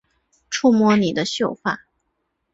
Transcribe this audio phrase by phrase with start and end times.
[0.49, 1.81] 触摸你的秀发